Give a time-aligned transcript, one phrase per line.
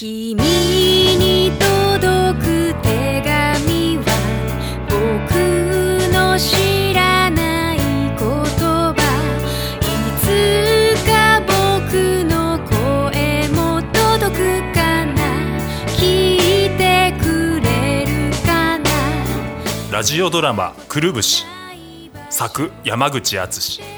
[0.00, 4.04] 君に届く手紙は
[4.86, 4.94] 僕
[6.14, 8.94] の知らない言葉。
[9.80, 9.86] い
[10.20, 11.50] つか僕
[12.30, 15.14] の声も届くかな
[15.96, 18.84] 聞いてくれるかな
[19.90, 21.44] ラジオドラマ「くるぶし」
[22.30, 23.97] 作山口敦。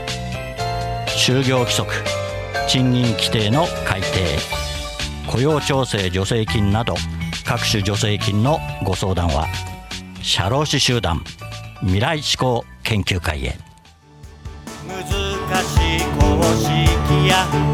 [1.17, 1.91] 就業規則
[2.67, 4.07] 賃金規定の改定
[5.27, 6.95] 雇用調整助成金など
[7.45, 9.47] 各種助成金のご相談は
[10.21, 11.23] 社労士集団
[11.81, 13.57] 未来志向研究会へ。
[14.87, 17.70] 難しい公式や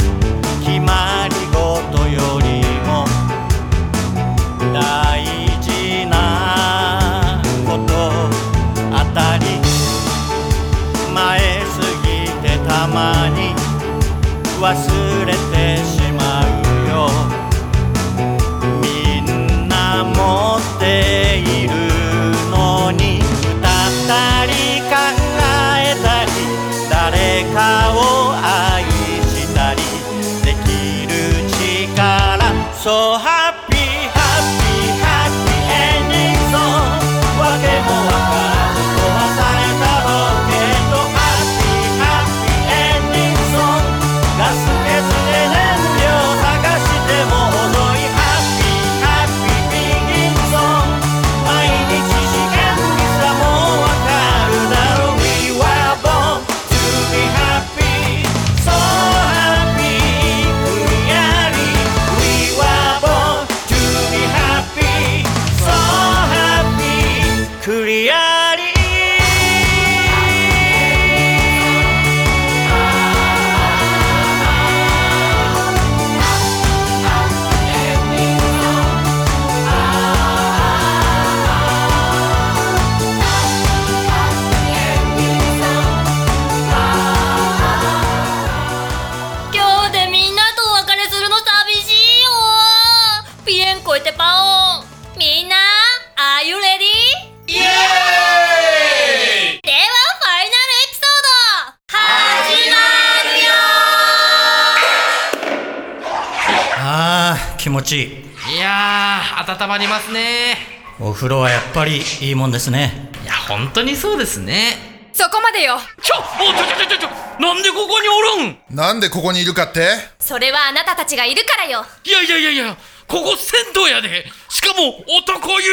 [107.78, 108.06] 持ちい
[108.54, 108.56] い。
[108.56, 110.58] いやー温まりますね。
[111.00, 113.12] お風呂はやっぱりいいもんですね。
[113.24, 115.10] いや本当にそうですね。
[115.14, 115.78] そこまでよ。
[116.02, 117.10] ちょおちょちょちょちょ
[117.40, 118.76] なんでここにおるん？
[118.76, 119.88] なんでここにいるかって？
[120.20, 121.86] それはあなたたちがいるからよ。
[122.04, 122.78] いやいやいやいや
[123.08, 124.26] ここ銭湯やで。
[124.50, 125.68] しかも男湯。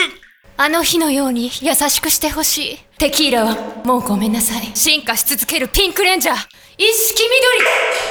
[0.56, 2.78] あの日のように優しくしてほしい。
[2.98, 4.70] テキーラはもうごめんなさい。
[4.74, 6.36] 進化し続けるピンクレンジャー。
[6.76, 7.22] 一色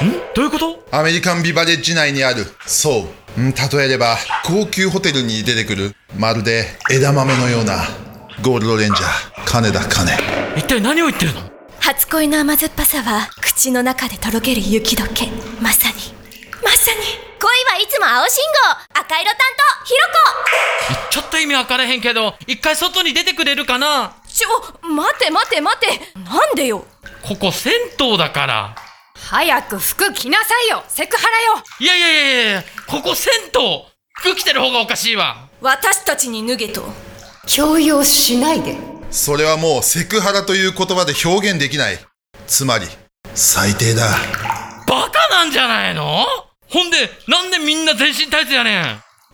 [0.00, 0.14] 緑。
[0.34, 0.84] どういうこと？
[0.90, 2.44] アメリカンビバレッジ内にある。
[2.66, 7.84] そう、うん、例えれば高級ホテルに出てくるまるで枝豆のような
[8.42, 10.12] ゴールドレンジャー金田金。
[10.56, 11.40] 一体何を言ってるの？
[11.80, 15.26] 初恋の甘酸っぱさは口の中でとろける雪解け。
[15.60, 15.94] まさに。
[16.62, 17.00] まさに。
[17.40, 18.42] 恋はいつも青信
[18.94, 19.00] 号。
[19.00, 19.38] 赤色担
[19.80, 19.98] 当ひろ
[20.94, 21.10] こ。
[21.10, 24.14] ちょっと意味分からへんけど一回外に出てくれるかな？
[24.28, 24.48] ちょ
[24.88, 25.86] 待て待て待て。
[26.20, 26.84] なんでよ。
[27.22, 28.76] ここ銭湯だから
[29.34, 30.84] 早く服着なさいよ。
[30.86, 31.64] セクハラよ。
[31.80, 33.50] いやいやいやいやここ銭湯
[34.12, 35.48] 服着てる方がおかしいわ。
[35.60, 36.84] 私たちに脱げと。
[37.44, 38.78] 強要しないで。
[39.10, 41.98] それはもうセクハラという言葉で表現できない。
[42.46, 42.86] つまり
[43.34, 44.08] 最低だ。
[44.86, 46.24] バカなんじゃないの？
[46.68, 48.84] ほんでなんでみんな全身タイツやねん？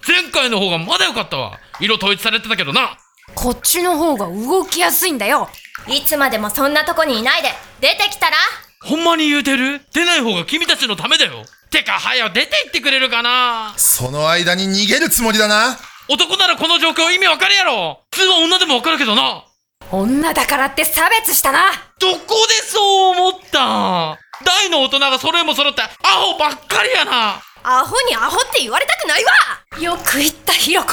[0.09, 1.59] 前回の方がまだよかったわ。
[1.79, 2.97] 色統一されてたけどな。
[3.35, 5.51] こっちの方が動きやすいんだよ。
[5.89, 7.51] いつまでもそんなとこにいないで。
[7.83, 8.37] 出てきたら？
[8.83, 9.81] ほんまに言うてる？
[9.93, 11.45] 出ない方が君たちのためだよ。
[11.71, 13.75] てかはよ出て行ってくれるかな？
[13.77, 15.77] その間に逃げるつもりだな。
[16.09, 18.01] 男ならこの状況意味わかるやろ。
[18.11, 19.45] 普通は女でもわかるけどな。
[19.93, 21.73] 女だからって差別したな。
[21.99, 24.19] どこでそう思った？
[24.45, 27.43] 大の大人が揃いも揃ってアホばっかりやな。
[27.63, 29.31] アホにアホって言われたくないわ。
[29.79, 30.89] よく言ったひろこ。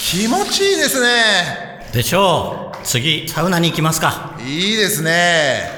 [0.00, 1.88] 気持ちいいですね。
[1.92, 2.78] でしょう。
[2.84, 4.38] 次サウナに行きますか。
[4.40, 5.77] いいですね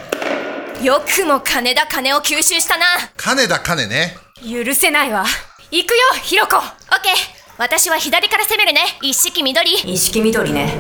[0.83, 2.87] よくも金田金を吸収したな。
[3.15, 4.17] 金田金ね。
[4.43, 5.27] 許せないわ。
[5.71, 6.63] 行くよひろこオッ
[7.03, 7.13] ケー。
[7.59, 8.81] 私は左から攻めるね。
[9.03, 9.75] 一式緑。
[9.75, 10.73] 意識緑ね。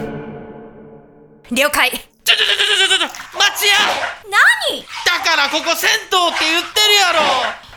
[1.50, 1.90] 了解。
[1.90, 3.74] ちょちょちょちょちょちょ待ちや。
[4.70, 4.86] 何？
[5.04, 7.20] だからここ銭湯って言ってるやろ。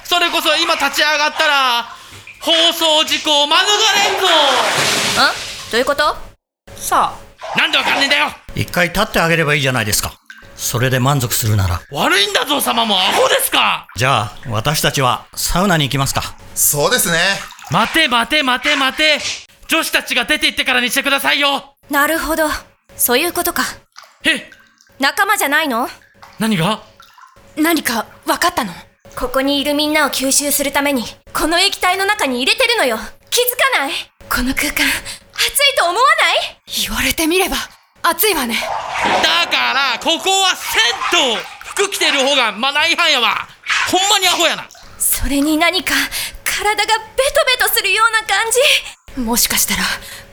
[0.05, 1.83] それこそ今立ち上がったら
[2.39, 4.27] 放送事故を免れんぞ。
[4.27, 4.31] ん
[5.71, 6.15] どういうこと？
[6.77, 7.13] さ
[7.57, 8.31] なんでわかんねえんだよ。
[8.55, 10.13] 一回立ってあげればいいじゃないですか
[10.63, 11.81] それで満足するなら。
[11.91, 12.97] 悪いんだぞ様も。
[12.97, 13.85] アホですか。
[13.97, 16.23] じゃあ私たちはサウナに行きますか。
[16.55, 17.17] そうですね。
[17.69, 19.19] 待て待て待て待て。
[19.67, 21.75] 女子たちが出て行ってからにしてくださいよ。
[21.89, 22.45] なるほど。
[22.95, 23.63] そういうことか。
[24.23, 24.49] え？
[24.99, 25.89] 仲間じゃないの？
[26.39, 26.81] 何が？
[27.57, 28.71] 何か分かったの？
[29.17, 32.97] ここにいるみんなを吸収するためにこの液体の中に入れてるのよ。
[33.29, 33.91] 気づかない？
[34.29, 36.83] この空間暑いと思わない？
[36.87, 37.57] 言われてみれば
[38.05, 38.55] 暑いわね。
[39.23, 43.47] だからここは銭湯服着てる方がマナー違反やわ。
[43.89, 44.67] ほんまにアホやな。
[44.99, 45.93] それに何か
[46.43, 48.45] 体がベトベトするような感
[49.15, 49.21] じ。
[49.21, 49.83] もしかしたら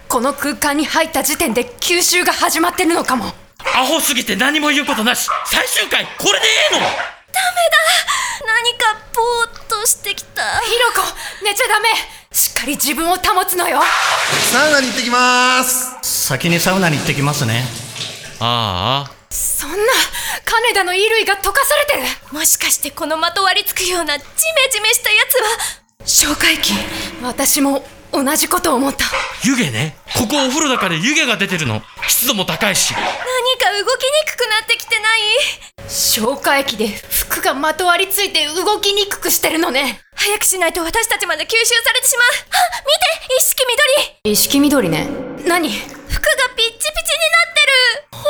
[0.08, 3.32] この空間に入った時点で吸収が始まってるのかも。
[3.75, 5.28] アホすぎて何も言うことなし。
[5.46, 6.81] 最終回これでええの。
[6.81, 10.43] 何かぼーっとしてきた。
[10.61, 11.08] ひろこ
[11.44, 11.88] 寝ちゃダメ
[12.32, 13.81] しっかり自分を保つのよ。
[14.53, 15.97] サウナに行ってきます。
[16.29, 17.65] 先にサウナに行ってきますね。
[18.38, 19.12] ああ。
[19.31, 19.77] そんな
[20.44, 22.38] 金田の衣類が溶かされてる。
[22.38, 24.31] もしかしてこのまとわりつくようなジメ
[24.73, 26.06] ジメしたやつは？
[26.06, 26.73] 消化液
[27.21, 29.06] 私も同じこと思った。
[29.44, 29.97] 湯気ね。
[30.17, 31.82] ここお風呂だから湯気が出てるの。
[32.06, 32.94] 湿度も高いし。
[32.94, 35.21] 何か動きにくくなってきてない？
[35.88, 36.87] 消化液で
[37.41, 40.03] 服がまとわりついて動きにくくしてるのね。
[40.15, 42.27] 早くしないと私たちまで吸収されてしまう。
[42.29, 42.93] あ見
[43.27, 43.65] て一式
[44.25, 44.31] 緑。
[44.33, 45.09] 意識緑ね。
[45.49, 45.71] 何？
[45.71, 45.89] 服が
[46.55, 46.85] ピッチピチに
[47.33, 48.13] なってる。
[48.13, 48.25] 本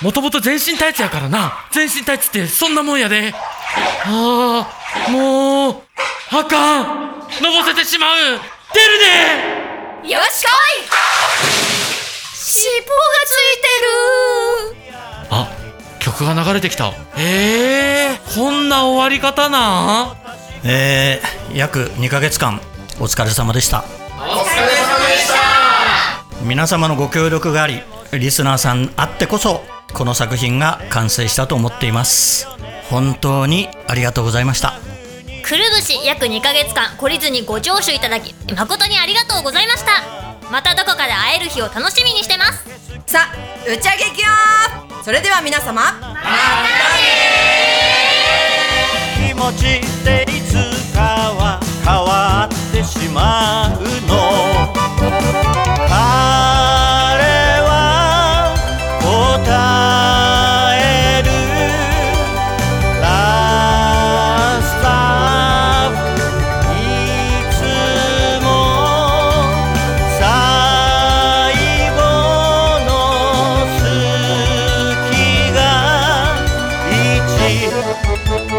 [0.00, 1.66] 当もともと全身タイツやからな。
[1.72, 3.32] 全身タイツってそんなもんやで。
[3.34, 4.68] あ
[5.06, 5.82] あもう
[6.30, 6.86] あかん。
[7.40, 8.16] のぼせてしまう。
[8.74, 9.06] 出るで
[10.10, 10.50] だよし来い。
[12.34, 12.86] 尻尾が
[13.24, 14.83] ついてる。
[14.83, 14.83] あ
[16.18, 16.92] 曲が流れてきた。
[17.16, 20.16] えー、こんな終わり方なん？
[20.64, 22.60] えー、約2ヶ月間
[23.00, 23.84] お疲れ様でした。
[26.42, 29.62] 皆様のご協力がありリスナーさんあってこそ
[29.94, 32.46] この作品が完成したと思っています。
[32.90, 34.74] 本当にありがとうございました。
[35.42, 40.02] くるぶし約2ヶ月間懲りずにご聴取いただき誠にありがとうございました。
[40.50, 42.64] またどこかで会える日を楽しみにしてます。
[43.06, 43.34] さあ
[43.66, 45.82] 打ち上げいくよそれでは皆様
[49.28, 49.82] 気持ち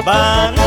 [0.08, 0.65] 一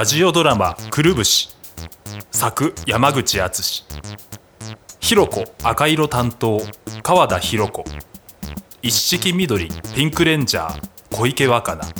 [0.00, 1.50] ラジオドラマ「くるぶし」
[2.32, 3.84] 作山口敦。
[4.98, 6.62] ひろこ赤色担当
[7.02, 7.84] 川田ひろ子。
[8.80, 10.80] 一色緑ピンクレンジャー
[11.10, 11.92] 小池若菜。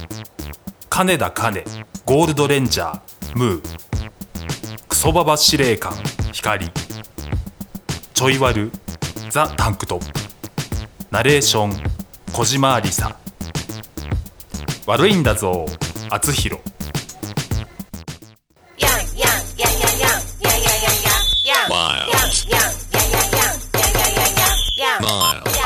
[0.88, 1.62] 金田金
[2.06, 3.00] ゴールドレンジャー
[3.34, 4.08] ムー。
[4.88, 5.92] クソババ司令官
[6.32, 6.72] 光。
[8.14, 8.72] ちょいワル
[9.28, 10.20] ザ・タンクトップ。
[11.10, 11.82] ナレーション
[12.32, 13.14] 小島ありさ。
[14.86, 15.66] 悪いんだぞ
[16.08, 16.62] 厚弘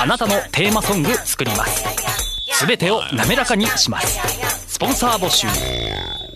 [0.04, 1.82] あなたのテーマソング作ります。
[2.52, 4.20] すべてを滑らかにします。
[4.75, 5.46] スポンサー募集。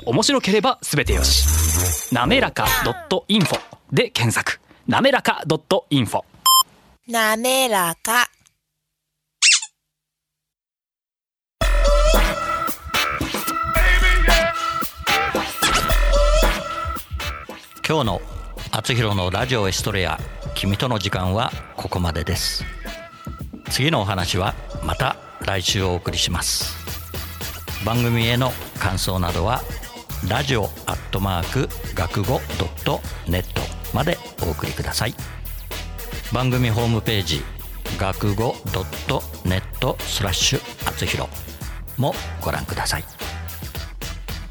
[0.07, 2.15] 面白ければすべてよし。
[2.15, 2.65] なめらか
[3.29, 3.61] .info
[3.93, 4.59] で検索。
[4.87, 5.45] なめらか
[5.91, 6.23] .info
[7.09, 8.31] なめらか。
[17.87, 18.23] 今日の
[18.71, 20.19] 厚弘のラジオエストレア
[20.55, 22.65] 君との時間はここまでです
[23.69, 26.77] 次のお話はまた来週お送りします。
[27.85, 29.63] 番組への感想などは
[30.29, 33.63] ラジオアットマーク学語ドットネット
[33.95, 35.15] までお送りください。
[36.33, 37.43] 番組ホームページ
[37.99, 41.31] 学語ドットネットスラッシュ厚弘
[41.97, 43.05] もご覧ください。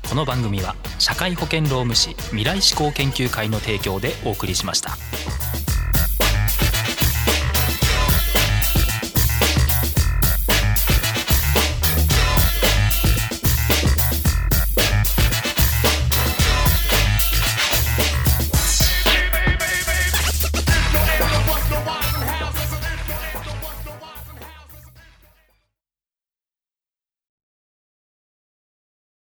[0.09, 4.97] この番組は社会保険労務士未来志向研究会の提供でお送りしました。